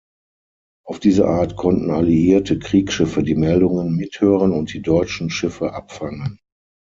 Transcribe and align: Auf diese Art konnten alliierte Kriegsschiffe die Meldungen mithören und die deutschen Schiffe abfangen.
Auf 0.83 0.99
diese 0.99 1.27
Art 1.27 1.57
konnten 1.57 1.91
alliierte 1.91 2.57
Kriegsschiffe 2.57 3.21
die 3.21 3.35
Meldungen 3.35 3.95
mithören 3.95 4.51
und 4.51 4.73
die 4.73 4.81
deutschen 4.81 5.29
Schiffe 5.29 5.73
abfangen. 5.73 6.39